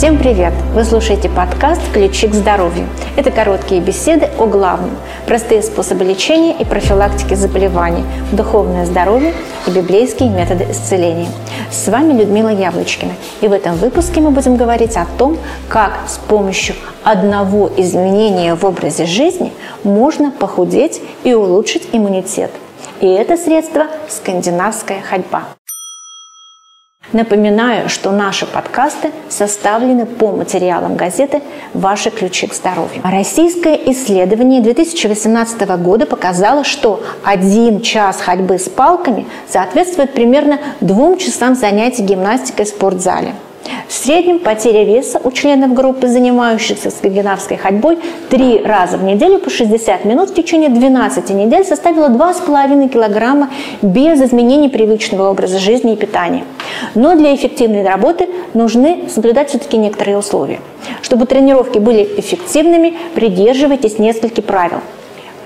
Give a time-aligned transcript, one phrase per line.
[0.00, 0.54] Всем привет!
[0.74, 2.88] Вы слушаете подкаст «Ключи к здоровью».
[3.16, 4.96] Это короткие беседы о главном,
[5.26, 9.34] простые способы лечения и профилактики заболеваний, духовное здоровье
[9.66, 11.28] и библейские методы исцеления.
[11.70, 15.36] С вами Людмила Яблочкина, и в этом выпуске мы будем говорить о том,
[15.68, 19.52] как с помощью одного изменения в образе жизни
[19.84, 22.50] можно похудеть и улучшить иммунитет.
[23.02, 25.42] И это средство– скандинавская ходьба.
[27.12, 31.42] Напоминаю, что наши подкасты составлены по материалам газеты
[31.74, 33.02] «Ваши ключи к здоровью».
[33.02, 41.56] Российское исследование 2018 года показало, что один час ходьбы с палками соответствует примерно двум часам
[41.56, 43.34] занятий гимнастикой в спортзале–
[43.90, 47.98] в среднем потеря веса у членов группы, занимающихся скандинавской ходьбой,
[48.28, 53.50] три раза в неделю по 60 минут в течение 12 недель составила 2,5 килограмма
[53.82, 56.44] без изменений привычного образа жизни и питания.
[56.94, 60.60] Но для эффективной работы нужны соблюдать все-таки некоторые условия.
[61.02, 64.82] Чтобы тренировки были эффективными, придерживайтесь нескольких правил–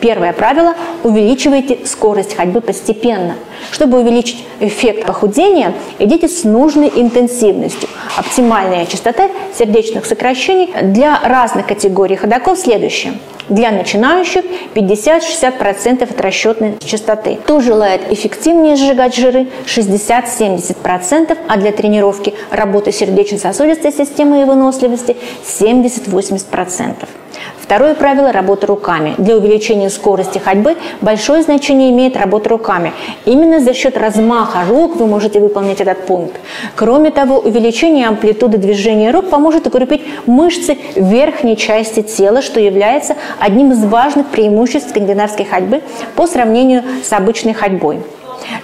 [0.00, 3.36] Первое правило– увеличивайте скорость ходьбы постепенно.
[3.70, 7.88] Чтобы увеличить эффект похудения, идите с нужной интенсивностью.
[8.16, 13.14] Оптимальная частота сердечных сокращений для разных категорий ходоков следующая.
[13.48, 17.36] Для начинающих 50-60% от расчетной частоты.
[17.36, 27.08] Кто желает эффективнее сжигать жиры 60-70%, а для тренировки работы сердечно-сосудистой системы и выносливости 70-80%.
[27.68, 29.14] Второе правило– работа руками.
[29.18, 32.94] Для увеличения скорости ходьбы большое значение имеет работа руками.
[33.26, 36.40] Именно за счет размаха рук вы можете выполнить этот пункт.
[36.76, 43.72] Кроме того, увеличение амплитуды движения рук поможет укрепить мышцы верхней части тела, что является одним
[43.72, 45.82] из важных преимуществ скандинавской ходьбы
[46.16, 48.00] по сравнению с обычной ходьбой.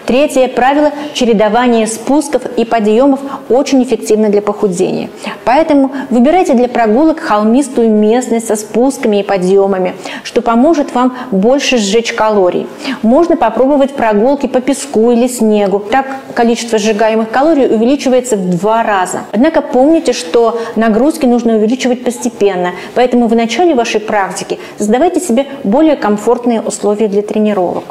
[0.06, 5.08] Третье правило– чередование спусков и подъемов очень эффективно для похудения.
[5.44, 12.12] Поэтому выбирайте для прогулок холмистую местность со спусками и подъемами, что поможет вам больше сжечь
[12.12, 12.66] калорий.
[13.02, 15.78] Можно попробовать прогулки по песку или снегу.
[15.78, 19.20] Так количество сжигаемых калорий увеличивается в два раза.
[19.32, 25.96] Однако помните, что нагрузки нужно увеличивать постепенно, поэтому в начале вашей практики задавайте себе более
[25.96, 27.84] комфортные условия для тренировок.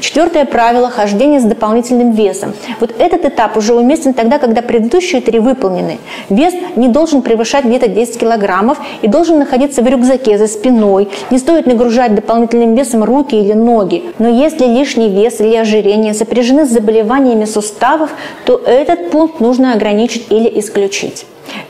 [0.00, 2.52] Четвертое правило– хождение с дополнительным весом.
[2.80, 5.98] Вот этот этап уже уместен тогда, когда предыдущие три выполнены.
[6.28, 11.08] Вес не должен превышать где-то 10 килограммов и должен находиться в рюкзаке за спиной.
[11.30, 14.04] Не стоит нагружать дополнительным весом руки или ноги.
[14.18, 18.10] Но если лишний вес или ожирение сопряжены с заболеваниями суставов,
[18.44, 21.24] то этот пункт нужно ограничить или исключить.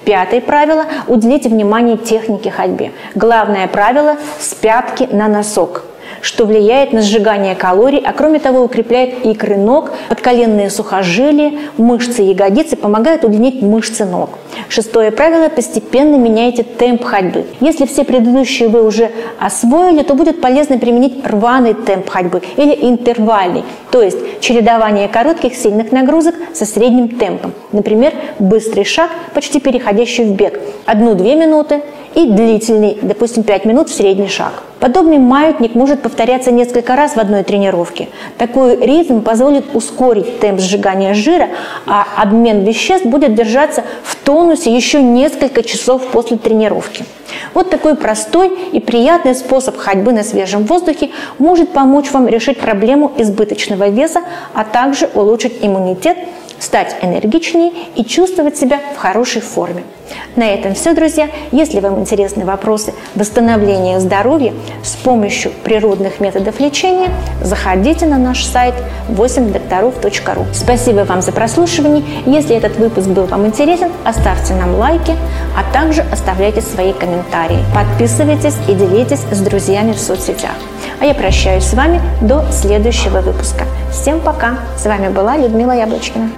[0.05, 2.91] Пятое правило– уделите внимание технике ходьбы.
[3.15, 5.85] Главное правило– с пятки на носок
[6.21, 12.77] что влияет на сжигание калорий, а кроме того укрепляет икры ног, подколенные сухожилия, мышцы ягодицы,
[12.77, 14.31] помогает удлинить мышцы ног.
[14.69, 17.47] Шестое правило– постепенно меняйте темп ходьбы.
[17.61, 23.65] Если все предыдущие вы уже освоили, то будет полезно применить рваный темп ходьбы или интервальный,
[23.91, 27.53] то есть чередование коротких сильных нагрузок со средним темпом.
[27.73, 30.61] Например, быстрый шаг, почти переходящий в бег.
[30.87, 31.83] Одну-две минуты
[32.15, 34.63] и длительный, допустим, 5 минут в средний шаг.
[34.81, 38.09] Подобный маятник может повторяться несколько раз в одной тренировке.
[38.37, 41.49] Такой ритм позволит ускорить темп сжигания жира,
[41.87, 47.05] а обмен веществ будет держаться в тонусе еще несколько часов после тренировки.
[47.55, 53.11] Вот такой простой и приятный способ ходьбы на свежем воздухе может помочь вам решить проблему
[53.17, 54.23] избыточного веса,
[54.55, 56.17] а также улучшить иммунитет,
[56.61, 59.83] стать энергичнее и чувствовать себя в хорошей форме.
[60.39, 61.31] На этом все, друзья.
[61.51, 64.55] Если вам интересны вопросы восстановления здоровья
[64.85, 67.11] с помощью природных методов лечения,
[67.43, 68.77] заходите на наш сайт
[69.09, 70.47] 8докторов.ру.
[70.53, 72.05] Спасибо вам за прослушивание.
[72.25, 75.17] Если этот выпуск был вам интересен, оставьте нам лайки,
[75.57, 77.59] а также оставляйте свои комментарии.
[77.75, 80.55] Подписывайтесь и делитесь с друзьями в соцсетях.
[81.01, 83.65] А я прощаюсь с вами до следующего выпуска.
[83.91, 84.55] Всем пока!
[84.77, 86.31] С вами была Людмила Яблочкина.